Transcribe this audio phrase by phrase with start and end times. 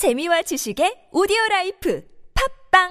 [0.00, 2.02] 재미와 지식의 오디오 라이프
[2.72, 2.88] 팝빵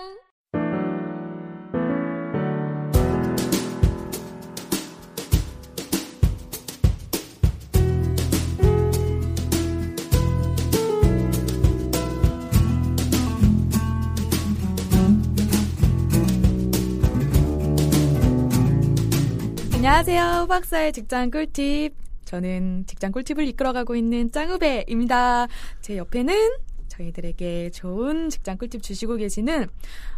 [19.73, 20.45] 안녕하세요.
[20.47, 21.95] 박사의 직장 꿀팁.
[22.25, 25.47] 저는 직장 꿀팁을 이끌어가고 있는 짱우배입니다.
[25.81, 26.68] 제 옆에는
[26.99, 29.67] 저희들에게 좋은 직장 꿀팁 주시고 계시는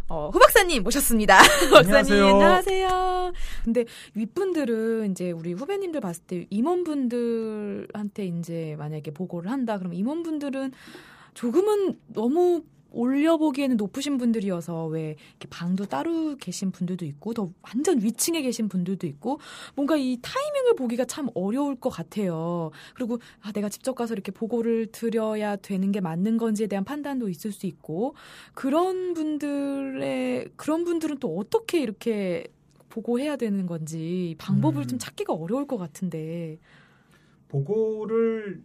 [0.08, 1.38] 어, 후 박사님 모셨습니다.
[1.72, 2.26] 박사님 안녕하세요.
[2.26, 3.32] 안녕하세요.
[3.64, 10.72] 근데 윗분들은 이제 우리 후배님들 봤을 때 임원분들한테 이제 만약에 보고를 한다 그러면 임원분들은
[11.34, 18.42] 조금은 너무 올려보기에는 높으신 분들이어서 왜 이렇게 방도 따로 계신 분들도 있고 더 완전 위층에
[18.42, 19.40] 계신 분들도 있고
[19.74, 22.70] 뭔가 이 타이밍을 보기가 참 어려울 것 같아요.
[22.94, 27.52] 그리고 아, 내가 직접 가서 이렇게 보고를 드려야 되는 게 맞는 건지에 대한 판단도 있을
[27.52, 28.14] 수 있고
[28.54, 32.46] 그런 분들의 그런 분들은 또 어떻게 이렇게
[32.88, 34.86] 보고해야 되는 건지 방법을 음.
[34.86, 36.58] 좀 찾기가 어려울 것 같은데.
[37.48, 38.62] 보고를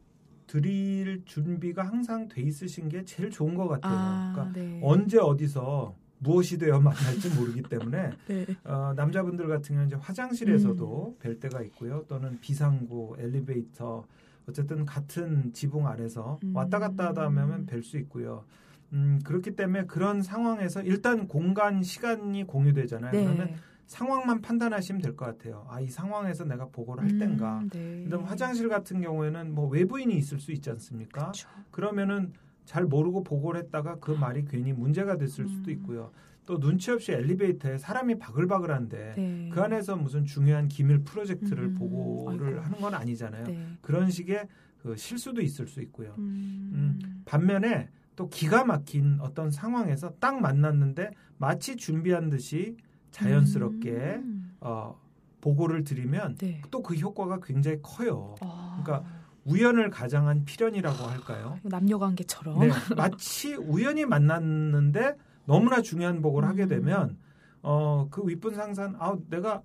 [0.48, 3.94] 드릴 준비가 항상 돼 있으신 게 제일 좋은 것 같아요.
[3.94, 4.80] 아, 그러니까 네.
[4.82, 8.46] 언제 어디서 무엇이 되어 만날지 모르기 때문에 네.
[8.64, 11.22] 어, 남자분들 같은 경우는 이제 화장실에서도 음.
[11.22, 12.06] 뵐 때가 있고요.
[12.08, 14.06] 또는 비상구, 엘리베이터
[14.48, 16.56] 어쨌든 같은 지붕 아래서 음.
[16.56, 18.46] 왔다 갔다 하다 보면 뵐 수 있고요.
[18.94, 23.12] 음, 그렇기 때문에 그런 상황에서 일단 공간, 시간이 공유되잖아요.
[23.12, 23.56] 그러면
[23.88, 25.66] 상황만 판단하시면 될 것 같아요.
[25.70, 27.60] 아, 이 상황에서 내가 보고를 할 땐가.
[27.60, 28.04] 음, 네.
[28.04, 31.28] 그다음 화장실 같은 경우에는 뭐 외부인이 있을 수 있지 않습니까?
[31.32, 31.48] 그쵸.
[31.72, 32.34] 그러면은
[32.66, 35.74] 잘 모르고 보고를 했다가 그 말이 괜히 문제가 됐을 수도 음.
[35.74, 36.12] 있고요.
[36.46, 39.50] 또 눈치 없이 엘리베이터에 사람이 바글바글한데 네.
[39.54, 41.76] 그 안에서 무슨 중요한 기밀 프로젝트를 음.
[41.76, 42.62] 보고를 아이고.
[42.62, 43.46] 하는 건 아니잖아요.
[43.46, 43.68] 네.
[43.82, 44.48] 그런 식의
[44.80, 46.14] 그 실수도 있을 수 있고요.
[46.18, 47.00] 음.
[47.26, 52.76] 반면에 또 기가 막힌 어떤 상황에서 딱 만났는데 마치 준비한 듯이
[53.18, 54.56] 자연스럽게 음.
[54.62, 55.00] 어,
[55.42, 56.62] 보고를 드리면 네.
[56.72, 58.36] 또그 효과가 굉장히 커요.
[58.42, 58.82] 아.
[58.84, 59.10] 그러니까
[59.46, 61.58] 우연을 가장한 필연이라고 할까요?
[61.64, 62.60] 남녀 관계처럼.
[62.60, 66.68] 네, 마치 우연히 만났는데 너무나 중요한 보고를 하게 음.
[66.68, 67.18] 되면
[67.62, 69.62] 어, 그 윗분 상사는 아, 내가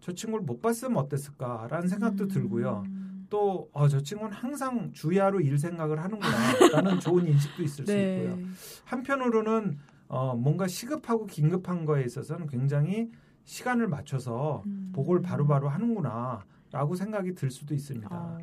[0.00, 2.28] 저 친구를 못 봤으면 어땠을까라는 생각도 음.
[2.28, 2.84] 들고요.
[3.28, 6.36] 또 어, 저 친구는 항상 주야로 일 생각을 하는구나
[6.72, 8.22] 라는 좋은 인식도 있을 수 네.
[8.22, 8.38] 있고요.
[8.84, 13.10] 한편으로는 어, 뭔가 시급하고 긴급한 거에 있어서는 굉장히
[13.44, 14.90] 시간을 맞춰서 음.
[14.94, 18.08] 보고를 바로바로 하는구나라고 생각이 들 수도 있습니다.
[18.10, 18.38] 아.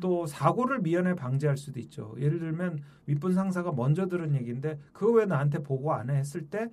[0.00, 2.14] 또 사고를 미연에 방지할 수도 있죠.
[2.18, 6.68] 예를 들면 윗분 상사가 먼저 들은 얘기인데 그거 왜 나한테 보고 안 해 했을 때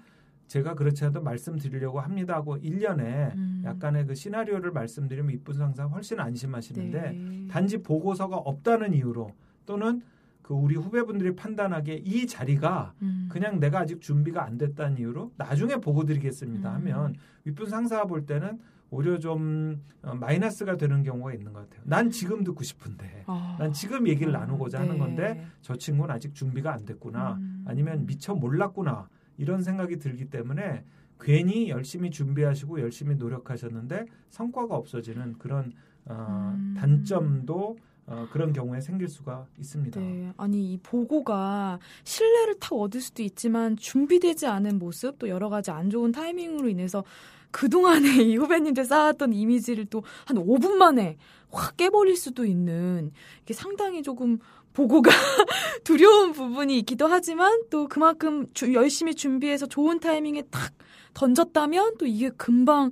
[0.48, 3.64] 제가 그렇지 않아도 말씀드리려고 합니다 하고 일년에 음.
[3.66, 7.48] 약간의 그 시나리오를 말씀드리면 윗분 상사 훨씬 안심하시는데 네.
[7.50, 9.32] 단지 보고서가 없다는 이유로
[9.66, 10.04] 또는
[10.46, 13.28] 그 우리 후배분들이 판단하기에 이 자리가 음.
[13.32, 16.76] 그냥 내가 아직 준비가 안 됐다는 이유로 나중에 보고 드리겠습니다 음.
[16.76, 18.60] 하면 윗분 상사가 볼 때는
[18.92, 21.82] 오히려 좀 어, 마이너스가 되는 경우가 있는 것 같아요.
[21.86, 23.56] 난 지금 듣고 싶은데 아.
[23.58, 24.86] 난 지금 얘기를 아, 나누고자 네.
[24.86, 27.66] 하는 건데 저 친구는 아직 준비가 안 됐구나 음.
[27.68, 30.86] 아니면 미처 몰랐구나 이런 생각이 들기 때문에
[31.20, 35.72] 괜히 열심히 준비하시고 열심히 노력하셨는데 성과가 없어지는 그런
[36.06, 36.76] 어, 음.
[36.78, 37.78] 단점도
[38.08, 40.00] 어, 그런 경우에 생길 수가 있습니다.
[40.00, 40.32] 네.
[40.38, 45.90] 아니 이 보고가 신뢰를 탁 얻을 수도 있지만 준비되지 않은 모습 또 여러 가지 안
[45.90, 47.04] 좋은 타이밍으로 인해서
[47.52, 51.18] 그동안에 이 후배님들 쌓았던 이미지를 또 한 5분 만에
[51.50, 53.12] 확 깨버릴 수도 있는
[53.44, 54.38] 이게 상당히 조금
[54.74, 55.10] 보고가
[55.86, 60.74] 두려운 부분이 있기도 하지만 또 그만큼 주- 열심히 준비해서 좋은 타이밍에 탁
[61.14, 62.92] 던졌다면 또 이게 금방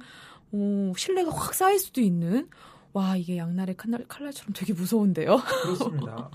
[0.54, 2.48] 어, 신뢰가 확 쌓일 수도 있는
[2.94, 5.38] 와 이게 양날의 칼날, 칼날처럼 되게 무서운데요.
[5.64, 6.30] 그렇습니다.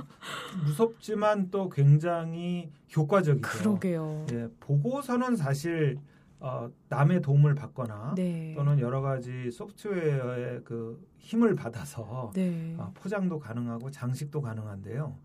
[0.64, 3.40] 무섭지만 또 굉장히 효과적이죠.
[3.48, 4.26] 그러게요.
[4.32, 5.98] 예, 보고서는 사실
[6.40, 8.54] 어, 남의 도움을 받거나 네.
[8.56, 12.74] 또는 여러 가지 소프트웨어의 그 힘을 받아서 네.
[12.78, 15.16] 아, 포장도 가능하고 장식도 가능한데요.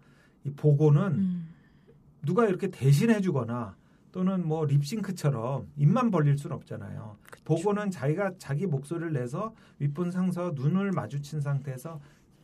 [0.43, 1.53] 이 보고는 음.
[2.23, 3.75] 누가 이렇게 대신해주거나
[4.13, 7.17] 또는 뭐 립싱크처럼 입만 벌릴 수는 없잖아요.
[7.29, 7.43] 그쵸.
[7.43, 11.99] 보고는 자기가 자기 목소리를 내서 윗분 상사와 눈을 마주친 상태에서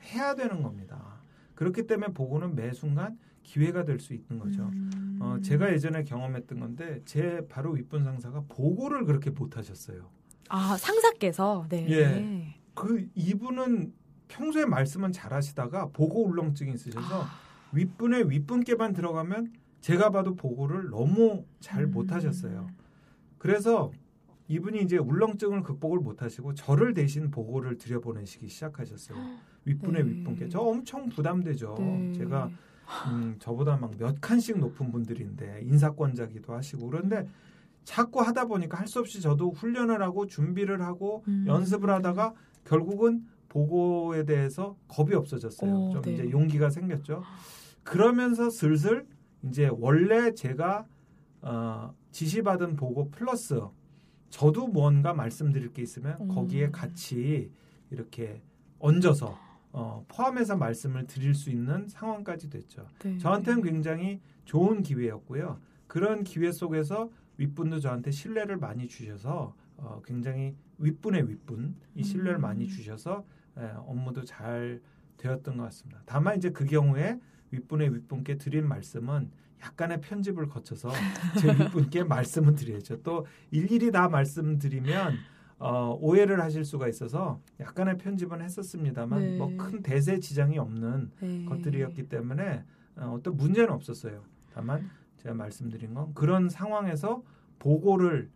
[0.06, 1.21] 해야 되는 겁니다.
[1.54, 4.63] 그렇기 때문에 보고는 매 순간 기회가 될 수 있는 거죠.
[4.63, 5.19] 음.
[5.21, 10.10] 어, 제가 예전에 경험했던 건데 제 바로 윗분 상사가 보고를 그렇게 못 하셨어요.
[10.50, 11.88] 아 상사께서 네.
[11.92, 12.56] 예.
[12.74, 13.94] 그 이분은
[14.27, 17.30] 평소에 말씀은 잘하시다가 보고 울렁증이 있으셔서 아,
[17.74, 19.51] 윗분의 윗분께만 들어가면
[19.81, 21.92] 제가 봐도 보고를 너무 잘 음.
[21.92, 22.68] 못하셨어요.
[23.38, 23.92] 그래서
[24.48, 29.18] 이분이 이제 울렁증을 극복을 못하시고 저를 대신 보고를 들여보내시기 시작하셨어요.
[29.66, 30.10] 윗분의 네.
[30.10, 31.76] 윗분께 저 엄청 부담되죠.
[31.78, 32.14] 네.
[32.14, 32.50] 제가
[33.08, 37.28] 음, 저보다 막 몇 칸씩 높은 분들인데 인사권자기도 하시고 그런데
[37.84, 41.46] 자꾸 하다 보니까 할 수 없이 저도 훈련을 하고 준비를 하고 음.
[41.48, 42.34] 연습을 하다가
[42.66, 45.72] 결국은 보고에 대해서 겁이 없어졌어요.
[45.72, 46.14] 오, 좀 네.
[46.14, 47.24] 이제 용기가 생겼죠.
[47.84, 49.06] 그러면서 슬슬
[49.44, 50.86] 이제 원래 제가
[51.42, 53.62] 어, 지시받은 보고 플러스
[54.30, 56.28] 저도 뭔가 말씀드릴 게 있으면 음.
[56.28, 57.52] 거기에 같이
[57.90, 58.42] 이렇게
[58.80, 59.38] 얹어서
[59.72, 62.88] 어, 포함해서 말씀을 드릴 수 있는 상황까지 됐죠.
[63.04, 63.18] 네.
[63.18, 65.60] 저한테는 굉장히 좋은 기회였고요.
[65.88, 72.42] 그런 기회 속에서 윗분도 저한테 신뢰를 많이 주셔서 어, 굉장히 윗분의 윗분 이 신뢰를 음.
[72.42, 73.26] 많이 주셔서
[73.58, 74.82] 예, 업무도 잘
[75.18, 76.02] 되었던 것 같습니다.
[76.06, 77.20] 다만 이제 그 경우에
[77.51, 79.31] 윗분의 윗분께 드린 말씀은
[79.62, 80.90] 약간의 편집을 거쳐서
[81.40, 83.01] 제 윗분께 말씀을 드려야죠.
[83.01, 85.16] 또 일일이 다 말씀드리면
[85.60, 89.38] 어, 오해를 하실 수가 있어서 약간의 편집은 했었습니다만 네.
[89.38, 91.46] 뭐큰 대세 지장이 없는 네.
[91.46, 92.63] 것들이었기 때문에
[92.96, 94.24] 어, 어떤 문제는 없었어요.
[94.54, 97.24] 다만 제가 말씀드린 건 그런 상황에서
[97.60, 98.30] 보고를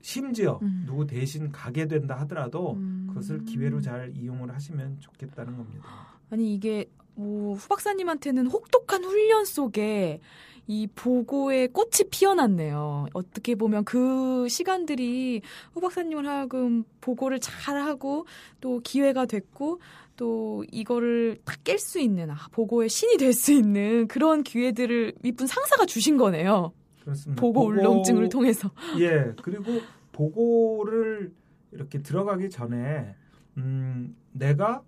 [0.00, 0.82] 심지어 음.
[0.84, 3.06] 누구 대신 가게 된다 하더라도 음.
[3.08, 5.84] 그것을 기회로 잘 이용을 하시면 좋겠다는 겁니다.
[6.30, 10.20] 아니 이게 뭐 후박사님한테는 혹독한 훈련 속에
[10.66, 13.06] 이 보고의 꽃이 피어났네요.
[13.12, 15.42] 어떻게 보면 그 시간들이
[15.74, 18.26] 후박사님을 하여금 보고를 잘하고
[18.60, 19.80] 또 기회가 됐고
[20.16, 26.16] 또 이거를 딱깰수 있는 아, 보고의 신이 될 수 있는 그런 기회들을 이쁜 상사가 주신
[26.16, 26.72] 거네요.
[27.02, 27.40] 그렇습니다.
[27.40, 28.70] 보고 울렁증을 통해서.
[29.00, 29.80] 예 그리고
[30.12, 31.32] 보고를
[31.72, 33.14] 이렇게 들어가기 전에
[33.58, 34.82] 음, 내가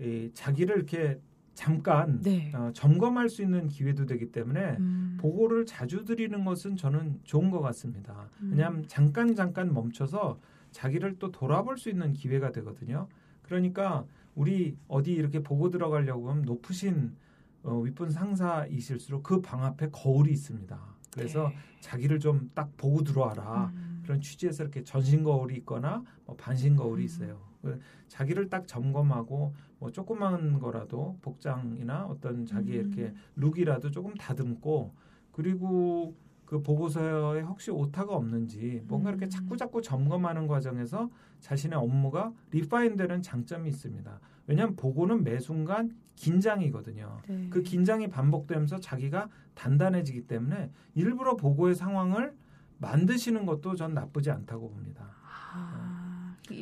[0.00, 1.20] 이 자기를 이렇게
[1.54, 2.50] 잠깐 네.
[2.54, 5.18] 어, 점검할 수 있는 기회도 되기 때문에 음.
[5.20, 8.28] 보고를 자주 드리는 것은 저는 좋은 것 같습니다.
[8.40, 8.50] 음.
[8.52, 10.38] 왜냐하면 잠깐 잠깐 멈춰서
[10.70, 13.08] 자기를 또 돌아볼 수 있는 기회가 되거든요.
[13.42, 14.04] 그러니까
[14.34, 17.14] 우리 어디 이렇게 보고 들어가려고 하면 높으신
[17.62, 20.78] 어, 윗분 상사이실수록 그 방 앞에 거울이 있습니다.
[21.12, 21.56] 그래서 네.
[21.80, 23.72] 자기를 좀 딱 보고 들어와라.
[23.74, 24.00] 음.
[24.04, 27.04] 그런 취지에서 이렇게 전신 거울이 있거나 뭐 반신 거울이 음.
[27.04, 27.40] 있어요.
[27.60, 32.80] 그 자기를 딱 점검하고 뭐 조그만 거라도 복장이나 어떤 자기 음.
[32.80, 34.94] 이렇게 룩이라도 조금 다듬고
[35.32, 39.30] 그리고 그 보고서에 혹시 오타가 없는지 뭔가 이렇게 음.
[39.30, 41.08] 자꾸 자꾸 점검하는 과정에서
[41.40, 44.20] 자신의 업무가 리파인되는 장점이 있습니다.
[44.46, 47.22] 왜냐하면 보고는 매 순간 긴장이거든요.
[47.28, 47.48] 네.
[47.48, 52.34] 그 긴장이 반복되면서 자기가 단단해지기 때문에 일부러 보고의 상황을
[52.78, 55.06] 만드시는 것도 전 나쁘지 않다고 봅니다.
[55.52, 55.89] 아, 이-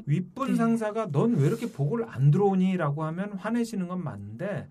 [0.07, 0.55] 윗분 네.
[0.57, 4.69] 상사가 넌 왜 이렇게 보고를 안 들어오니라고 하면 화내시는 건 맞는데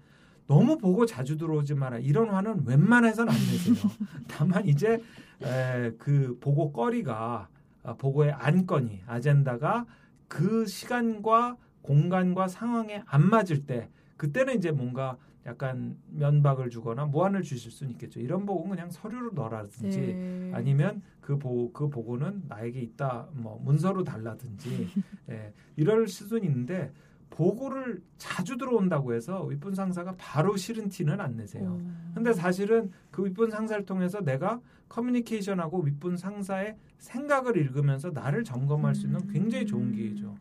[0.48, 3.92] 너무 보고 자주 들어오지 마라 이런 화는 웬만해서는 안 내세요.
[4.28, 5.02] 다만 이제
[5.42, 7.50] 에, 그 보고 거리가
[7.84, 9.86] 아, 보고의 안건이 아젠다가
[10.28, 15.18] 그 시간과 공간과 상황에 안 맞을 때 그때는 이제 뭔가
[15.48, 18.20] 약간 면박을 주거나 무안을 주실 수는 있겠죠.
[18.20, 20.52] 이런 보고는 그냥 서류로 넣어라든지 네.
[20.54, 24.90] 아니면 그, 보, 그 보고는 나에게 있다 뭐 문서로 달라든지
[25.30, 26.92] 예, 이럴 수는 있는데
[27.30, 31.80] 보고를 자주 들어온다고 해서 윗분 상사가 바로 싫은 티는 안 내세요.
[31.80, 32.12] 어.
[32.14, 34.60] 근데 사실은 그 윗분 상사를 통해서 내가
[34.90, 40.36] 커뮤니케이션하고 윗분 상사의 생각을 읽으면서 나를 점검할 수 있는 굉장히 좋은 기회죠.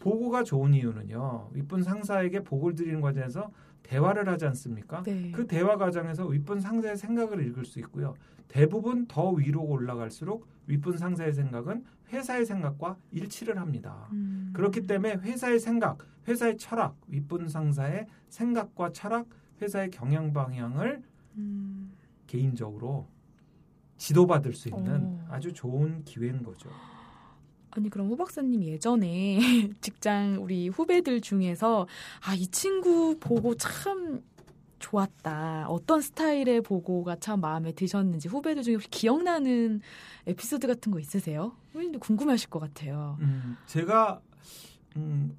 [0.00, 1.50] 보고가 좋은 이유는요.
[1.52, 3.50] 윗분 상사에게 보고를 드리는 과정에서
[3.86, 5.02] 대화를 하지 않습니까?
[5.04, 5.30] 네.
[5.30, 8.14] 그 대화 과정에서 윗분 상사의 생각을 읽을 수 있고요.
[8.48, 14.08] 대부분 더 위로 올라갈수록 윗분 상사의 생각은 회사의 생각과 일치를 합니다.
[14.12, 14.50] 음.
[14.52, 19.26] 그렇기 때문에 회사의 생각, 회사의 철학, 윗분 상사의 생각과 철학,
[19.60, 21.02] 회사의 경영 방향을
[21.36, 21.92] 음.
[22.26, 23.08] 개인적으로
[23.96, 25.26] 지도받을 수 있는 어.
[25.30, 26.68] 아주 좋은 기회인 거죠.
[27.76, 29.38] 아니 그럼 후 박사님 예전에
[29.80, 31.86] 직장 우리 후배들 중에서
[32.26, 34.22] 아 이 친구 보고 참
[34.78, 35.66] 좋았다.
[35.68, 39.80] 어떤 스타일의 보고가 참 마음에 드셨는지 후배들 중에 혹시 기억나는
[40.26, 41.52] 에피소드 같은 거 있으세요?
[41.72, 43.16] 후배님도 궁금하실 것 같아요.
[43.20, 44.20] 음, 제가
[44.96, 45.34] 음,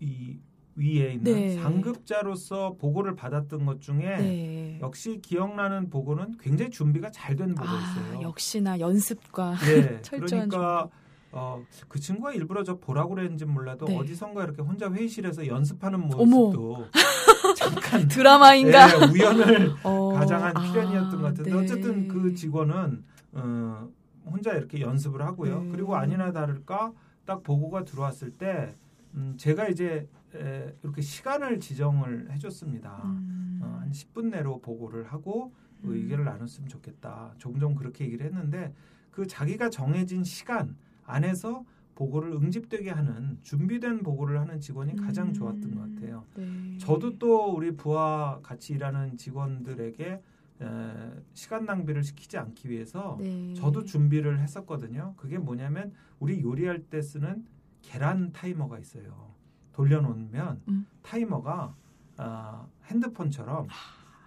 [0.00, 0.38] 이
[0.74, 1.54] 위에 있는 네.
[1.60, 4.78] 상급자로서 보고를 받았던 것 중에 네.
[4.80, 8.22] 역시 기억나는 보고는 굉장히 준비가 잘된아 보고였어요.
[8.22, 10.88] 역시나 연습과 예, 철저한 그러니까
[11.32, 13.96] 어, 그 친구가 일부러 저 보라고 그랬는지 몰라도 네.
[13.96, 16.24] 어디선가 이렇게 혼자 회의실에서 연습하는 어머.
[16.24, 16.86] 모습도
[17.56, 18.88] 잠깐 드라마인가?
[18.88, 21.56] 예, 우연을 어, 가장한 아, 필연이었던 것 같은데 네.
[21.56, 23.88] 어쨌든 그 직원은 어,
[24.24, 25.62] 혼자 이렇게 연습을 하고요.
[25.64, 25.70] 네.
[25.70, 26.92] 그리고 아니나 다를까
[27.24, 28.74] 딱 보고가 들어왔을 때
[29.14, 33.02] 음, 제가 이제 에, 이렇게 시간을 지정을 해줬습니다.
[33.04, 33.60] 음.
[33.62, 35.94] 어, 한 10분 내로 보고를 하고 그 음.
[35.94, 37.34] 의견을 나눴으면 좋겠다.
[37.38, 38.72] 종종 그렇게 얘기를 했는데
[39.10, 40.76] 그 자기가 정해진 시간
[41.08, 45.32] 안에서 보고를 응집되게 하는 준비된 보고를 하는 직원이 가장 음.
[45.32, 46.24] 좋았던 것 같아요.
[46.36, 46.78] 네.
[46.78, 50.22] 저도 또 우리 부하 같이 일하는 직원들에게
[50.60, 53.52] 에, 시간 낭비를 시키지 않기 위해서 네.
[53.54, 55.14] 저도 준비를 했었거든요.
[55.16, 57.44] 그게 뭐냐면 우리 요리할 때 쓰는
[57.82, 59.34] 계란 타이머가 있어요.
[59.72, 60.86] 돌려놓으면 음.
[61.02, 61.74] 타이머가
[62.16, 63.66] 아, 핸드폰처럼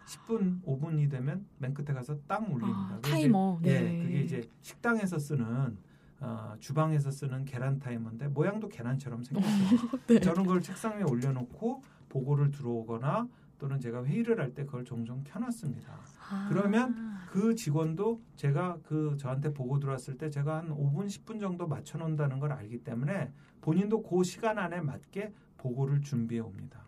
[0.08, 2.96] 10분, 5분이 되면 맨 끝에 가서 딱 울립니다.
[2.96, 3.60] 아, 타이머.
[3.62, 3.94] 이제, 네.
[4.00, 5.78] 예, 그게 이제 식당에서 쓰는
[6.22, 10.00] 어, 주방에서 쓰는 계란 타이머인데 모양도 계란처럼 생겼어요.
[10.08, 10.20] 네.
[10.20, 15.92] 저는 그걸 책상 위에 올려놓고 보고를 들어오거나 또는 제가 회의를 할 때 그걸 종종 켜놨습니다.
[16.30, 16.48] 아.
[16.50, 16.96] 그러면
[17.32, 22.40] 그 직원도 제가 그 저한테 보고 들어왔을 때 제가 한 5분, 10분 정도 맞춰 놓는다는
[22.40, 26.82] 걸 알기 때문에 본인도 그 시간 안에 맞게 보고를 준비해 옵니다.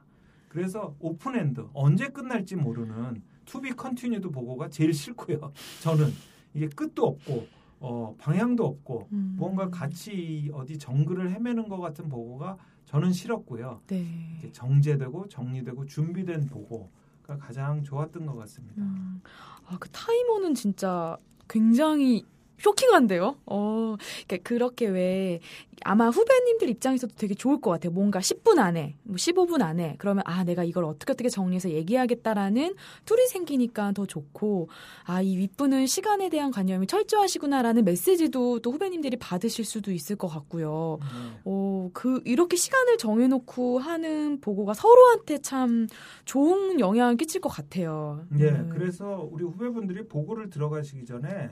[0.49, 5.51] 그래서 open-end 언제 끝날지 모르는 to be continued 보고가 제일 싫고요.
[5.81, 6.11] 저는
[6.53, 7.47] 이게 끝도 없고
[7.85, 9.35] 어, 방향도 없고 음.
[9.37, 13.81] 뭔가 같이 어디 정글을 헤매는 것 같은 보고가 저는 싫었고요.
[13.87, 14.39] 네.
[14.53, 18.81] 정제되고 정리되고 준비된 보고가 가장 좋았던 것 같습니다.
[18.81, 19.21] 음.
[19.67, 21.17] 아, 그 타이머는 진짜
[21.49, 22.25] 굉장히
[22.63, 23.37] 쇼킹한데요.
[23.45, 23.95] 어,
[24.27, 25.39] 그러니까 그렇게 왜
[25.85, 27.91] 아마 후배님들 입장에서도 되게 좋을 것 같아요.
[27.91, 33.27] 뭔가 10분 안에, 뭐 15분 안에 그러면 아 내가 이걸 어떻게 어떻게 정리해서 얘기하겠다라는 툴이
[33.27, 34.69] 생기니까 더 좋고
[35.05, 40.99] 아 이 윗분은 시간에 대한 관념이 철저하시구나라는 메시지도 또 후배님들이 받으실 수도 있을 것 같고요.
[41.01, 41.39] 네.
[41.45, 45.87] 어, 그, 이렇게 시간을 정해놓고 하는 보고가 서로한테 참
[46.25, 48.25] 좋은 영향을 끼칠 것 같아요.
[48.39, 48.69] 예, 음.
[48.71, 51.49] 그래서 우리 후배분들이 보고를 들어가시기 전에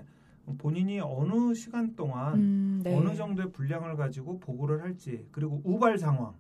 [0.58, 2.96] 본인이 어느 시간 동안 음, 네.
[2.96, 6.34] 어느 정도의 분량을 가지고 보고를 할지 그리고 우발 상황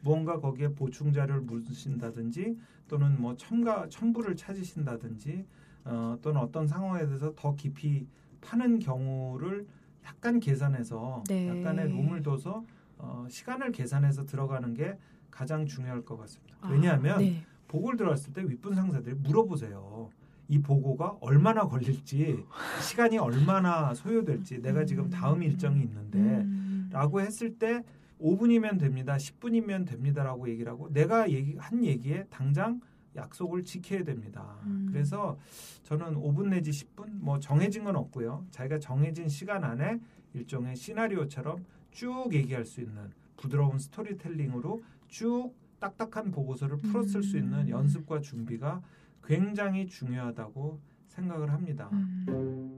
[0.00, 5.44] 뭔가 거기에 보충자를 묻으신다든지 또는 뭐 첨가 첨부를 찾으신다든지
[5.84, 8.06] 어, 또는 어떤 상황에 대해서 더 깊이
[8.40, 9.66] 파는 경우를
[10.04, 11.48] 약간 계산해서 네.
[11.48, 12.64] 약간의 룸을 둬서
[12.98, 14.96] 어, 시간을 계산해서 들어가는 게
[15.30, 16.56] 가장 중요할 것 같습니다.
[16.60, 17.42] 아, 왜냐하면 네.
[17.68, 20.10] 보고를 들어갔을 때 윗분 상사들이 물어보세요.
[20.48, 22.44] 이 보고가 얼마나 걸릴지,
[22.82, 26.88] 시간이 얼마나 소요될지, 내가 지금 다음 일정이 있는데, 음.
[26.90, 27.84] 라고 했을 때
[28.20, 29.16] 5분이면 됩니다.
[29.16, 32.80] 10분이면 됩니다라고 얘기를 하고 내가 얘기 한 얘기에 당장
[33.14, 34.58] 약속을 지켜야 됩니다.
[34.64, 34.88] 음.
[34.90, 35.38] 그래서
[35.84, 38.46] 저는 5분 내지 10분 뭐 정해진 건 없고요.
[38.50, 40.00] 자기가 정해진 시간 안에
[40.34, 47.68] 일종의 시나리오처럼 쭉 얘기할 수 있는 부드러운 스토리텔링으로 쭉 딱딱한 보고서를 풀었을 수 있는 음.
[47.68, 48.82] 연습과 준비가
[49.24, 51.90] 굉장히 중요하다고 생각을 합니다.
[51.92, 52.76] 음.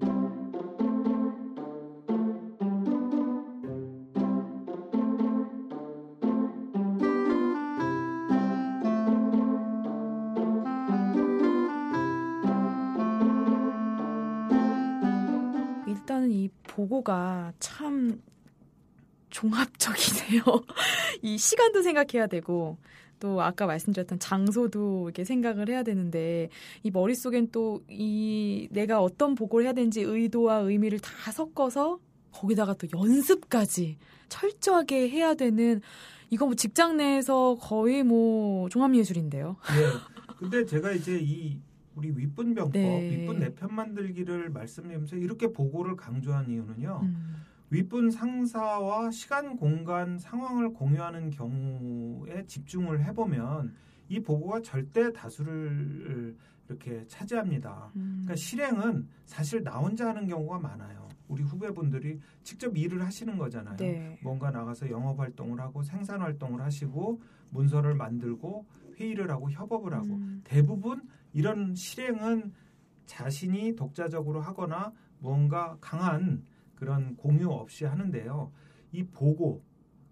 [15.86, 18.20] 일단은 이 보고가 참
[19.30, 20.42] 종합적이네요.
[21.22, 22.78] 이 시간도 생각해야 되고
[23.20, 26.48] 또 아까 말씀드렸던 장소도 이렇게 생각을 해야 되는데
[26.82, 31.98] 이 머릿속엔 또 이 내가 어떤 보고를 해야 되는지 의도와 의미를 다 섞어서
[32.32, 33.98] 거기다가 또 연습까지
[34.28, 35.80] 철저하게 해야 되는
[36.30, 39.56] 이거 뭐 직장 내에서 거의 뭐 종합예술인데요.
[39.78, 40.36] 예.
[40.38, 41.58] 근데 제가 이제 이
[41.96, 43.10] 우리 윗분 병법, 네.
[43.10, 47.00] 윗분 내편 만들기를 말씀드리면서 이렇게 보고를 강조한 이유는요.
[47.02, 47.42] 음.
[47.70, 53.74] 윗분 상사와 시간, 공간, 상황을 공유하는 경우에 집중을 해보면
[54.08, 56.36] 이 보고가 절대 다수를
[56.68, 57.90] 이렇게 차지합니다.
[57.96, 58.22] 음.
[58.24, 61.08] 그러니까 실행은 사실 나 혼자 하는 경우가 많아요.
[61.28, 63.76] 우리 후배분들이 직접 일을 하시는 거잖아요.
[63.76, 64.18] 네.
[64.20, 67.20] 뭔가 나가서 영업 활동을 하고 생산 활동을 하시고
[67.52, 68.66] 문서를 만들고
[68.98, 70.40] 회의를 하고 협업을 하고 음.
[70.42, 72.52] 대부분 이런 실행은
[73.06, 76.42] 자신이 독자적으로 하거나 뭔가 강한
[76.80, 78.50] 그런 공유 없이 하는데요.
[78.92, 79.62] 이 보고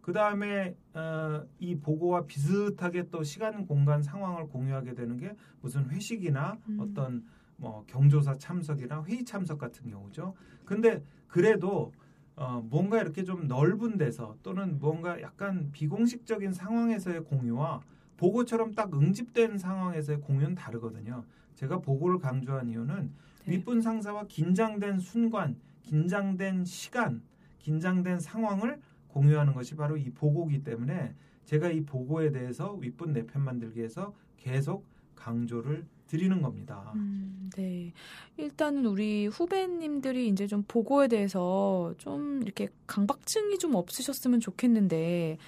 [0.02, 6.58] 그 다음에 어, 이 보고와 비슷하게 또 시간, 공간, 상황을 공유하게 되는 게 무슨 회식이나
[6.68, 6.78] 음.
[6.80, 7.25] 어떤
[7.56, 10.34] 뭐 경조사 참석이나 회의 참석 같은 경우죠.
[10.64, 11.92] 근데 그래도
[12.37, 17.80] 어, 뭔가 이렇게 좀 넓은 데서 또는 뭔가 약간 비공식적인 상황에서의 공유와
[18.16, 21.25] 보고처럼 딱 응집된 상황에서의 공유는 다르거든요.
[21.54, 23.12] 제가 보고를 강조한 이유는
[23.46, 23.52] 네.
[23.52, 27.23] 윗분 상사와 긴장된 순간, 긴장된 시간,
[27.58, 34.14] 긴장된 상황을 공유하는 것이 바로 이 보고기 때문에 제가 이 보고에 대해서 윗분 내편 만들기에서
[34.37, 36.92] 계속 강조를 드리는 겁니다.
[36.94, 37.92] 음, 네.
[38.37, 45.38] 일단은 우리 후배님들이 이제 좀 보고에 대해서 좀 이렇게 강박증이 좀 없으셨으면 좋겠는데,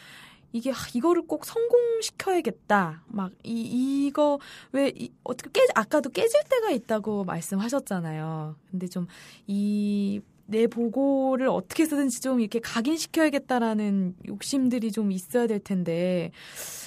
[0.53, 3.03] 이게, 아, 이거를 꼭 성공시켜야겠다.
[3.07, 4.39] 막, 이, 이거,
[4.73, 8.57] 왜, 이, 어떻게 깨, 아까도 깨질 때가 있다고 말씀하셨잖아요.
[8.71, 9.07] 근데 좀,
[9.47, 16.33] 이, 내 보고를 어떻게 해서든지 좀 이렇게 각인시켜야겠다라는 욕심들이 좀 있어야 될 텐데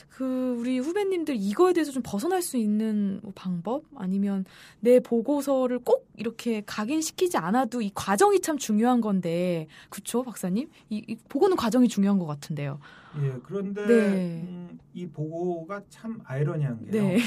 [0.09, 4.43] 그 우리 후배님들 이거에 대해서 좀 벗어날 수 있는 뭐 방법 아니면
[4.81, 11.15] 내 보고서를 꼭 이렇게 각인시키지 않아도 이 과정이 참 중요한 건데 그쵸 박사님 이, 이
[11.29, 12.79] 보고는 과정이 중요한 것 같은데요.
[13.23, 14.45] 예 그런데 네.
[14.45, 16.91] 음, 이 보고가 참 아이러니한 게요.
[16.91, 17.17] 네.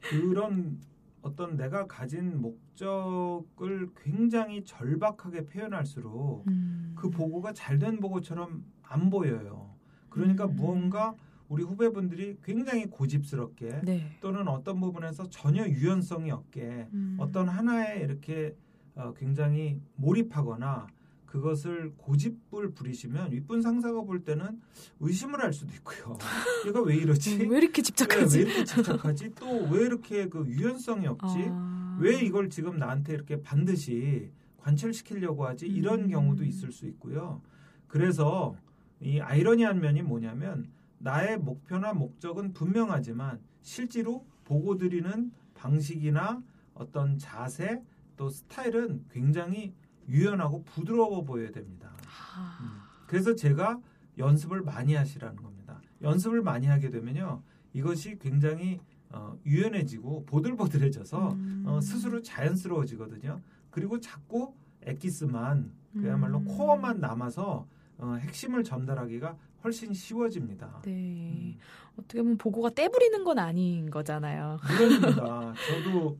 [0.00, 0.78] 그런
[1.24, 6.94] 어떤 내가 가진 목적을 굉장히 절박하게 표현할수록 음.
[6.96, 9.74] 그 보고가 잘 된 보고처럼 안 보여요.
[10.10, 10.54] 그러니까 음.
[10.54, 11.14] 무언가
[11.48, 14.16] 우리 후배분들이 굉장히 고집스럽게 네.
[14.20, 17.16] 또는 어떤 부분에서 전혀 유연성이 없게 음.
[17.18, 18.54] 어떤 하나에 이렇게
[18.94, 20.86] 어, 굉장히 몰입하거나
[21.34, 24.60] 그것을 고집을 부리시면 윗분 상사가 볼 때는
[25.00, 26.16] 의심을 할 수도 있고요.
[26.68, 27.44] 얘가 왜 이러지?
[27.44, 28.38] 음, 왜 이렇게 집착하지?
[28.38, 29.34] 왜, 왜 이렇게 집착하지?
[29.34, 31.46] 또 왜 이렇게 그 유연성이 없지?
[31.48, 31.98] 아.
[32.00, 35.66] 왜 이걸 지금 나한테 이렇게 반드시 관철시키려고 하지?
[35.66, 36.08] 이런 음.
[36.08, 37.42] 경우도 있을 수 있고요.
[37.88, 38.54] 그래서
[39.00, 46.40] 이 아이러니한 면이 뭐냐면 나의 목표나 목적은 분명하지만 실제로 보고 드리는 방식이나
[46.74, 47.82] 어떤 자세
[48.16, 49.74] 또 스타일은 굉장히
[50.08, 51.90] 유연하고 부드러워 보여야 됩니다.
[52.06, 52.58] 아.
[52.60, 52.66] 음.
[53.06, 53.80] 그래서 제가
[54.18, 55.80] 연습을 많이 하시라는 겁니다.
[56.02, 57.42] 연습을 많이 하게 되면요.
[57.72, 58.80] 이것이 굉장히
[59.10, 61.64] 어, 유연해지고 보들보들해져서 음.
[61.66, 63.40] 어, 스스로 자연스러워지거든요.
[63.70, 66.44] 그리고 자꾸 엑기스만 그야말로 음.
[66.44, 67.66] 코어만 남아서
[67.98, 70.82] 어, 핵심을 전달하기가 훨씬 쉬워집니다.
[70.82, 70.90] 네.
[70.90, 71.58] 음.
[71.96, 74.58] 어떻게 보면 보고가 떼부리는 건 아닌 거잖아요.
[74.66, 75.54] 물론입니다.
[75.84, 76.18] 저도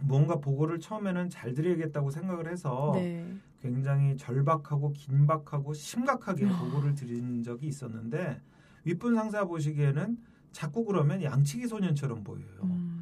[0.00, 3.26] 뭔가 보고를 처음에는 잘 드려야겠다고 생각을 해서 네.
[3.60, 6.58] 굉장히 절박하고 긴박하고 심각하게 아.
[6.58, 8.40] 보고를 드린 적이 있었는데
[8.84, 10.18] 윗분 상사 보시기에는
[10.52, 12.60] 자꾸 그러면 양치기 소년처럼 보여요.
[12.62, 12.95] 음.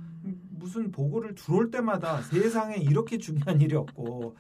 [0.57, 4.35] 무슨 보고를 들어올 때마다 세상에 이렇게 중요한 일이 없고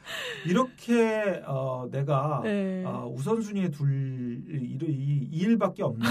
[0.46, 2.84] 이렇게 어, 내가 네.
[2.84, 6.06] 어, 우선순위에 둘 이, 이 일밖에 없나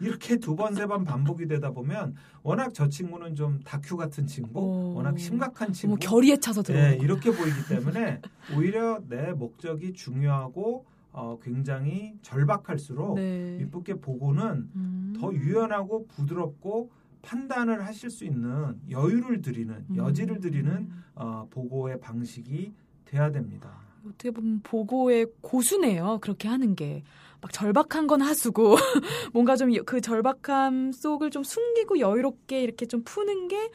[0.00, 4.60] 이렇게 두 번 세 번 반복이 되다 보면 워낙 저 친구는 좀 다큐 같은 친구,
[4.60, 4.94] 오.
[4.94, 8.20] 워낙 심각한 친구, 뭐 결의에 차서 들어 네, 이렇게 보이기 때문에
[8.56, 13.58] 오히려 내 목적이 중요하고 어, 굉장히 절박할수록 네.
[13.60, 15.14] 이쁘게 보고는 음.
[15.18, 16.90] 더 유연하고 부드럽고
[17.28, 19.96] 판단을 하실 수 있는 여유를 드리는 음.
[19.96, 22.72] 여지를 드리는 어, 보고의 방식이
[23.04, 23.82] 돼야 됩니다.
[24.06, 26.18] 어떻게 보면 보고의 고수네요.
[26.22, 27.02] 그렇게 하는 게.
[27.40, 28.76] 막 절박한 건 하수고
[29.32, 33.70] 뭔가 좀 그 절박함 속을 좀 숨기고 여유롭게 이렇게 좀 푸는 게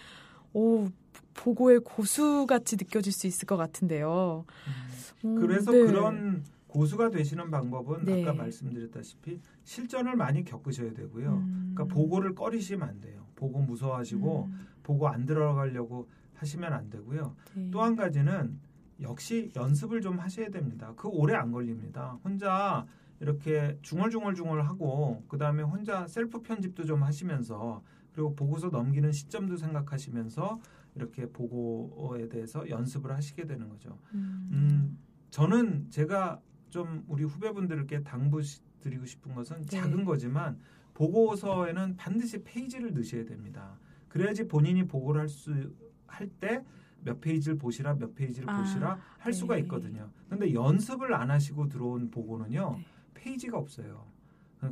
[0.54, 0.90] 오,
[1.36, 4.46] 보고의 고수 같이 느껴질 수 있을 것 같은데요.
[5.26, 5.36] 음.
[5.36, 5.86] 그래서 네.
[5.86, 8.24] 그런 고수가 되시는 방법은 네.
[8.24, 11.44] 아까 말씀드렸다시피 실전을 많이 겪으셔야 되고요.
[11.46, 11.72] 음.
[11.74, 13.23] 그러니까 보고를 꺼리시면 안 돼요.
[13.36, 14.68] 보고 무서워하시고 음.
[14.84, 17.36] 보고 안 들어가려고 하시면 안 되고요.
[17.56, 17.70] 네.
[17.72, 18.60] 또한 가지는
[19.02, 20.94] 역시 연습을 좀 하셔야 됩니다.
[20.96, 22.20] 그 오래 안 걸립니다.
[22.24, 22.86] 혼자
[23.20, 27.82] 이렇게 중얼중얼중얼 하고 그 다음에 혼자 셀프 편집도 좀 하시면서
[28.14, 30.60] 그리고 보고서 넘기는 시점도 생각하시면서
[30.96, 33.98] 이렇게 보고에 대해서 연습을 하시게 되는 거죠.
[34.14, 35.00] 음, 음
[35.32, 38.42] 저는 제가 좀 우리 후배분들께 당부
[38.82, 39.78] 드리고 싶은 것은 네.
[39.78, 40.60] 작은 거지만
[40.94, 43.78] 보고서에는 반드시 페이지를 넣으셔야 됩니다.
[44.10, 45.52] 그래야지 본인이 보고를 할 수
[46.08, 46.64] 할 때
[47.06, 49.38] 몇 페이지를 보시라 몇 페이지를 아, 보시라 할 네.
[49.38, 50.10] 수가 있거든요.
[50.30, 52.76] 근데 연습을 안 하시고 들어온 보고는요.
[52.78, 52.86] 네.
[53.14, 54.06] 페이지가 없어요.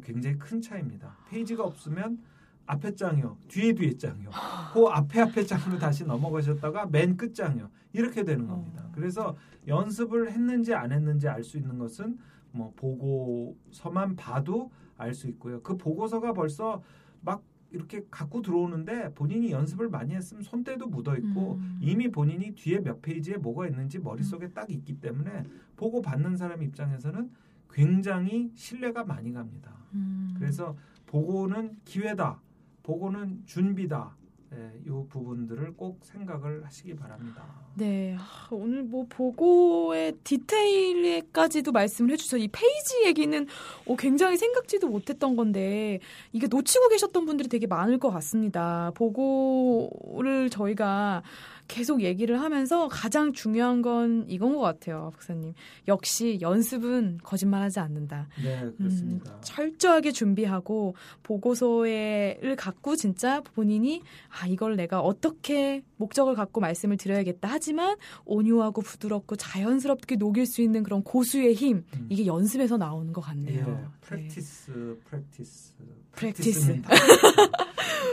[0.03, 1.17] 굉장히 큰 차이입니다.
[1.29, 2.19] 페이지가 없으면
[2.67, 4.29] 앞에 장이요, 뒤에 뒤에 장이요,
[4.73, 8.85] 그 앞에 앞에 장으로 다시 넘어가셨다가 맨 끝 장이요 이렇게 되는 겁니다.
[8.85, 8.91] 어.
[8.95, 9.35] 그래서
[9.67, 12.17] 연습을 했는지 안 했는지 알 수 있는 것은
[12.53, 15.61] 뭐 보고서만 봐도 알 수 있고요.
[15.61, 16.81] 그 보고서가 벌써
[17.21, 21.79] 막 이렇게 갖고 들어오는데 본인이 연습을 많이 했으면 손때도 묻어 있고 음.
[21.81, 25.43] 이미 본인이 뒤에 몇 페이지에 뭐가 있는지 머릿속에 딱 있기 때문에
[25.77, 27.31] 보고 받는 사람 입장에서는
[27.69, 29.73] 굉장히 신뢰가 많이 갑니다.
[29.93, 30.35] 음.
[30.37, 32.41] 그래서 보고는 기회다.
[32.83, 34.15] 보고는 준비다.
[34.53, 37.45] 네, 이 부분들을 꼭 생각을 하시기 바랍니다.
[37.73, 38.17] 네,
[38.49, 43.47] 오늘 뭐 보고의 디테일까지도 말씀을 해주셔서 이 페이지 얘기는
[43.87, 45.99] 어, 굉장히 생각지도 못했던 건데
[46.33, 48.91] 이게 놓치고 계셨던 분들이 되게 많을 것 같습니다.
[48.95, 51.23] 보고를 저희가
[51.71, 55.53] 계속 얘기를 하면서 가장 중요한 건 이건 것 같아요, 박사님.
[55.87, 58.27] 역시 연습은 거짓말하지 않는다.
[58.43, 59.31] 네, 그렇습니다.
[59.31, 67.47] 음, 철저하게 준비하고 보고서를 갖고 진짜 본인이 아 이걸 내가 어떻게 목적을 갖고 말씀을 드려야겠다.
[67.49, 72.07] 하지만 온유하고 부드럽고 자연스럽게 녹일 수 있는 그런 고수의 힘 음.
[72.09, 73.65] 이게 연습에서 나오는 것 같네요.
[73.65, 75.73] 예, practice, practice,
[76.11, 76.81] practice.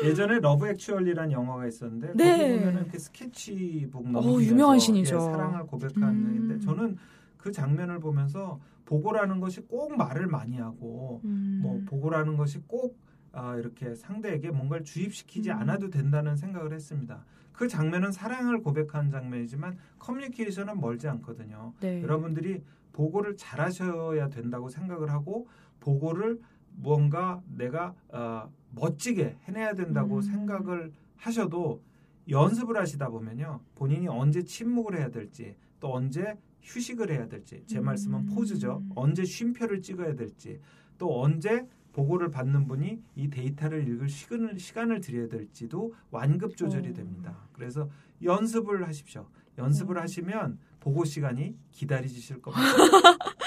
[0.04, 2.38] 예전에 러브 액츄얼리라는 영화가 있었는데 네.
[2.38, 5.16] 거기 보면은 그 스케치북 너무 유명한 신이죠.
[5.16, 6.36] 예, 사랑을 고백하는 음.
[6.36, 6.96] 인데 저는
[7.36, 11.60] 그 장면을 보면서 보고라는 것이 꼭 말을 많이 하고 음.
[11.62, 12.98] 뭐 보고라는 것이 꼭
[13.32, 15.58] 아, 이렇게 상대에게 뭔가를 주입시키지 음.
[15.58, 17.24] 않아도 된다는 생각을 했습니다.
[17.52, 21.72] 그 장면은 사랑을 고백한 장면이지만 커뮤니케이션은 멀지 않거든요.
[21.80, 22.02] 네.
[22.02, 25.48] 여러분들이 보고를 잘하셔야 된다고 생각을 하고
[25.80, 26.40] 보고를
[26.76, 30.22] 무언가 내가 어, 멋지게 해내야 된다고 음.
[30.22, 31.82] 생각을 하셔도
[32.28, 38.26] 연습을 하시다 보면요 본인이 언제 침묵을 해야 될지 또 언제 휴식을 해야 될지 제 말씀은
[38.26, 38.92] 포즈죠 음.
[38.94, 40.60] 언제 쉼표를 찍어야 될지
[40.98, 47.36] 또 언제 보고를 받는 분이 이 데이터를 읽을 시간을, 시간을 드려야 될지도 완급 조절이 됩니다.
[47.52, 47.90] 그래서
[48.22, 49.26] 연습을 하십시오.
[49.56, 50.02] 연습을 음.
[50.02, 52.62] 하시면 보고 시간이 기다리실 겁니다.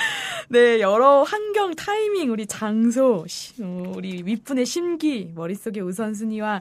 [0.52, 3.26] 네, 여러 환경, 타이밍, 우리 장소,
[3.62, 6.60] 어, 우리 윗분의 심기, 머릿속의 우선순위와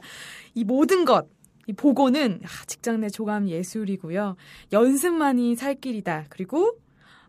[0.55, 1.27] 이 모든 것,
[1.67, 4.37] 이 보고는 아, 직장 내 조감 예술이고요.
[4.71, 6.27] 연습만이 살 길이다.
[6.29, 6.77] 그리고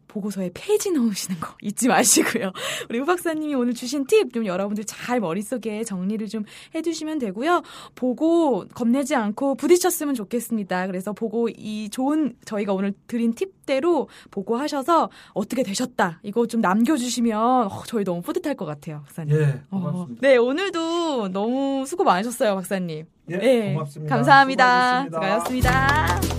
[0.08, 2.52] 보고서에 페이지 넣으시는 거 잊지 마시고요.
[2.88, 7.62] 우리 우 박사님이 오늘 주신 팁 좀 여러분들 잘 머릿속에 정리를 좀 해두시면 되고요.
[7.94, 10.86] 보고 겁내지 않고 부딪혔으면 좋겠습니다.
[10.86, 17.66] 그래서 보고 이 좋은 저희가 오늘 드린 팁대로 보고 하셔서 어떻게 되셨다 이거 좀 남겨주시면
[17.66, 19.36] 어, 저희 너무 뿌듯할 것 같아요, 박사님.
[19.36, 20.12] 예, 고맙습니다.
[20.12, 23.06] 어, 네, 오늘도 너무 수고 많으셨어요, 박사님.
[23.30, 24.14] 예, 네, 고맙습니다.
[24.14, 25.04] 감사합니다.
[25.04, 25.70] 수고하셨습니다.
[25.70, 26.31] 수고하셨습니다.